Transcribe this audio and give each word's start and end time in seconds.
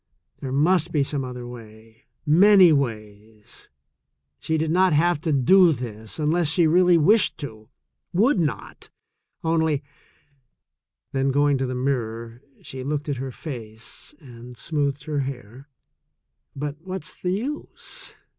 There 0.39 0.51
must 0.51 0.91
be 0.91 1.03
some 1.03 1.23
other 1.23 1.45
way— 1.47 2.05
many 2.25 2.73
ways. 2.73 3.69
She 4.39 4.57
did 4.57 4.71
not 4.71 4.93
have 4.93 5.21
to 5.21 5.31
do 5.31 5.73
this 5.73 6.17
unless 6.17 6.47
she 6.47 6.65
really 6.65 6.97
wished 6.97 7.37
to— 7.41 7.69
would 8.21 8.39
not— 8.39 8.89
only—. 9.43 9.83
Then 11.11 11.29
going 11.29 11.59
to 11.59 11.67
the 11.67 11.75
mirror 11.75 12.41
she 12.63 12.83
looked 12.83 13.09
at 13.09 13.17
her 13.17 13.29
face 13.29 14.15
and 14.19 14.57
smoothed 14.57 15.03
her 15.03 15.19
hair. 15.19 15.69
"But 16.55 16.77
what's 16.81 17.21
the 17.21 17.33
use?" 17.33 18.15